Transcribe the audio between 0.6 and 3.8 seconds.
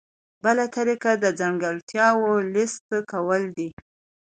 طریقه د ځانګړتیاوو لیست کول دي.